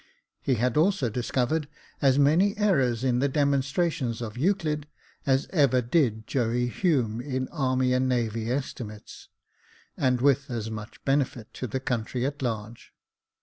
He 0.41 0.55
had 0.55 0.77
also 0.77 1.11
discovered 1.11 1.67
as 2.01 2.17
many 2.17 2.57
errors 2.57 3.03
in 3.03 3.19
the 3.19 3.29
demonstrations 3.29 4.19
of 4.19 4.35
Euclid, 4.35 4.87
as 5.27 5.45
ever 5.51 5.79
did 5.79 6.25
Joey 6.25 6.69
Hume 6.69 7.21
in 7.21 7.47
army 7.49 7.93
and 7.93 8.09
navy 8.09 8.49
estimates, 8.51 9.29
and 9.95 10.19
with 10.19 10.49
as 10.49 10.71
much 10.71 11.05
benefit 11.05 11.53
to 11.53 11.67
the 11.67 11.79
country 11.79 12.25
at 12.25 12.41
large. 12.41 12.95